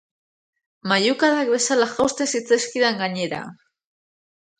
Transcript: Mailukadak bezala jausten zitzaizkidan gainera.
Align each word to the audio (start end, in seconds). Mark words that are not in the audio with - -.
Mailukadak 0.91 1.51
bezala 1.55 1.87
jausten 1.97 2.31
zitzaizkidan 2.37 2.99
gainera. 3.03 3.43